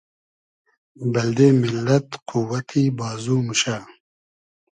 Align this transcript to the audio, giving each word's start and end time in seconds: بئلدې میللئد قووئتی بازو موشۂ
بئلدې 1.11 1.49
میللئد 1.61 2.09
قووئتی 2.29 2.83
بازو 2.97 3.37
موشۂ 3.45 3.77